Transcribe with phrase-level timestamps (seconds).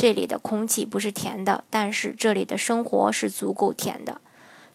[0.00, 4.18] 这里的空气不是甜的，但是这里的生活是足够甜的。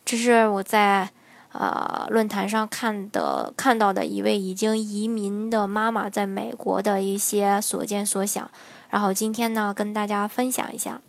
[0.06, 1.10] 这是我在
[1.52, 8.52] 呃论坛上看的看到的一位已经移民的妈妈在美国的一些所见所想。
[8.92, 11.02] 然后今天呢，跟大家分享一下。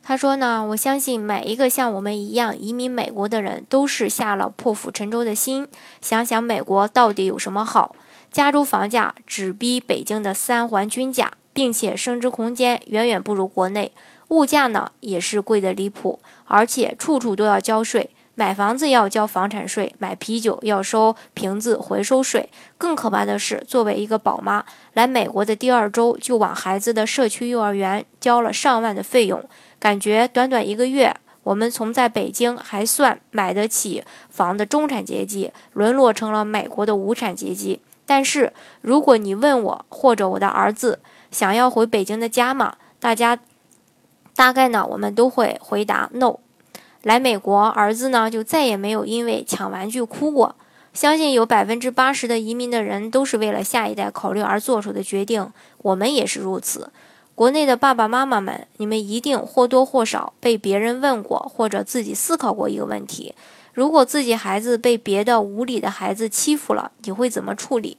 [0.00, 5.66] 他说呢，我相信每一个像我们一样移民美国的人，都是下了破釜沉舟的心，
[6.00, 7.96] 想想美国到底有什么好。
[8.30, 11.32] 加州房价只比北京的三环均价。
[11.54, 13.92] 并且升值空间远远不如国内，
[14.28, 22.50] 物价呢也是贵得离谱，而且处处都要交税，买房子要交房产税，买啤酒要收瓶子回收税。
[22.76, 29.42] 更可怕的是，作为一个宝妈，来美国的第二周就往孩子的社区幼儿园交了上万的费用，
[29.78, 37.80] 感觉短短一个月，我们从在北京还算买得起房的中产阶级，沦落成了美国的无产阶级。
[38.06, 38.52] 但是
[38.82, 40.98] 如果你问我或者我的儿子，
[41.34, 42.76] 想要回北京的家吗？
[43.00, 43.40] 大家
[44.36, 46.36] 大概呢，我们都会回答 no。
[47.02, 50.54] 来美国，儿子呢就再也没有因为抢玩具哭过。
[50.92, 56.92] 相信有百分之八十的移民的人都是为了下一代考虑而做出的决定，我们也是如此。
[57.34, 63.34] 国内的爸爸妈妈们，你们一定或多或少被别人问过，或者自己思考过一个问题：
[63.72, 67.98] 如果自己孩子被别的无理的孩子欺负了，你会怎么处理？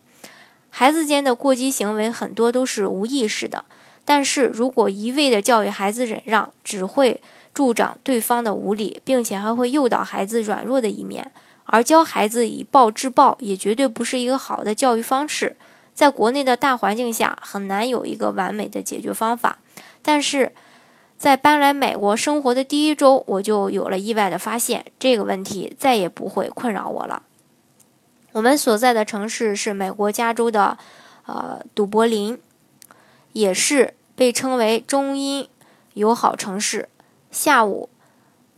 [0.78, 3.64] 孩子间的过激行为很多都是无意识的，
[4.04, 7.22] 但是如果一味的教育孩子忍让，只会
[7.54, 11.32] 助长对方的无理，并且还会诱导孩子软弱的一面。
[11.64, 15.56] 而教孩子以暴制暴，也绝对不是一个好的教育方式。
[15.94, 19.60] 在国内的大环境下，很难有一个完美的解决方法。
[20.02, 20.52] 但是
[21.18, 27.22] 在搬来美国生活的第一周，我就有了意外的发现，这个问题再也不会困扰我了。
[28.36, 30.78] 我们所在的城市是美国加州的，
[31.26, 32.38] 呃，杜柏林，
[33.32, 35.48] 也是被称为中英
[35.94, 36.90] 友好城市。
[37.32, 37.88] 下午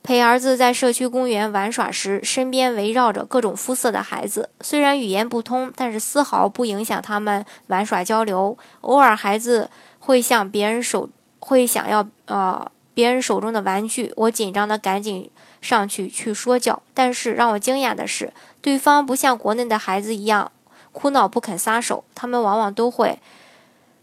[0.01, 4.49] 陪儿子在社区公园玩耍时，身边围绕着各种肤色的孩子。
[4.61, 8.57] 虽然语言不通，但是丝毫不影响他们玩耍交流。
[8.81, 11.07] 偶尔孩子会向别人手
[11.37, 15.29] 会想要呃别人手中的玩具，我紧张的赶紧
[15.61, 16.81] 上去去说教。
[16.93, 18.33] 但是让我惊讶的是。
[18.59, 20.51] 对方不像国内的孩子一样
[20.91, 23.17] 哭闹不肯撒手，他们往往都会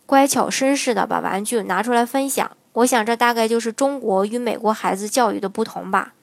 [0.07, 2.51] 乖巧绅士的把玩具拿出来分享。
[2.75, 6.15] 我想这大概就是中国与美国孩子教育的不同吧。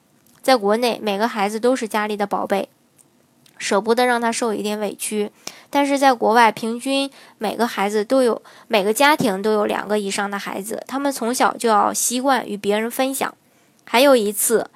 [0.42, 2.70] 在国内，每个孩子都是家里的宝贝，
[3.60, 5.30] 舍不得让他受一点委屈；
[5.70, 13.32] 但是在国外，平均每个孩子都有，每个家庭都有两个以上的孩子，他们从小就要习惯与别人分享。
[13.84, 14.72] 还有一次。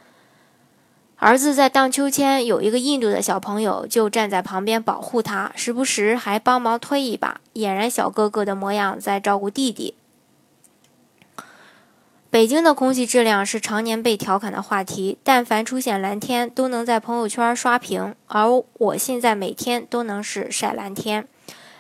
[1.26, 9.96] 儿子在荡秋千，有一个印度的小朋友就站在旁边保护他，时不时还帮忙推一把，俨然小哥哥的模样，在照顾弟弟。
[12.30, 18.14] 北京的空气质量是常年被调侃的话题，但凡出现蓝天，都能在朋友圈刷屏。
[18.28, 21.28] 而我现在每天都能是晒蓝天。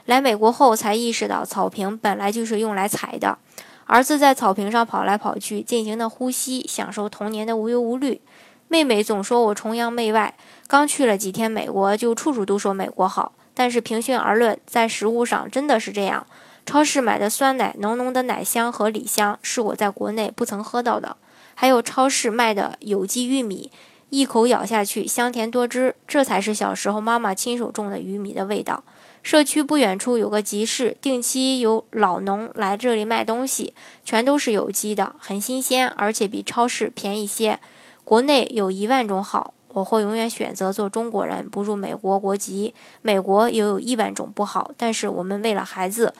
[0.05, 3.37] 来美国后才意识到，草坪本来就是用来踩的。
[3.85, 8.19] 儿子在草坪上跑来跑去，尽情的呼吸，享受童年的无忧无虑。
[8.67, 10.35] 妹妹总说我崇洋媚外，
[10.67, 13.33] 刚去了几天美国，就处处都说美国好。
[13.53, 16.27] 但是平心而论，在食物上真的是这样。
[16.65, 21.15] 超市买的酸奶，浓浓的奶香和李香是我在国内不曾喝到的。
[21.53, 23.71] 还有超市卖的有机玉米，
[24.09, 28.83] 一口咬下去香甜多汁，这才是小时候妈妈亲手种的玉米的味道。
[29.23, 37.59] 社区不远处有个集市，定期有老农来这里卖东西，全都是有机的，很新鲜，而且比超市便宜些。
[38.05, 42.75] 国内有一万种好，我会永远选择做中国人，不入美国国籍。
[43.01, 46.13] 美国也有一万种不好，但是我们为了孩子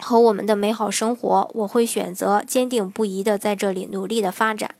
[0.00, 4.74] 和我们的美好生活，我会选择坚定不移的在这里努力的发展。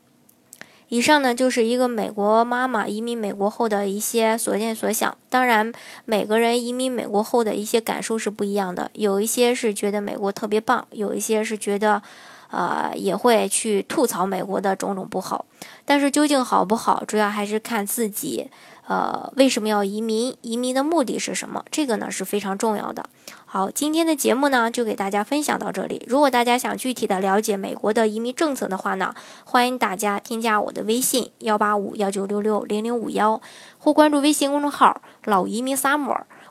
[0.89, 5.17] 以上呢就是一个美国妈妈移民美国后的一些所见所想。
[5.29, 5.71] 当然，
[6.03, 12.03] 每个人移民美国后的一些感受是不一样的，有一些是觉得美国特别棒，有一些是觉得。
[12.53, 15.43] 呃，也会去吐槽美国的种种不好，
[15.85, 18.47] 但是究竟好不好，主要还是看自己，
[18.85, 20.37] 呃，为什么要移民？
[20.41, 21.65] 移民的目的是什么？
[21.71, 23.09] 这个呢是非常重要的。
[23.47, 26.05] 好，今天的节目呢就给大家分享到这里。
[26.07, 29.15] 如果大家想具体的了解美国的移民政策的话呢，
[29.45, 33.41] 欢迎大家添加我的微信幺八五幺九六六零零五幺，
[33.79, 36.21] 或关注微信公众号“老移民 summer”，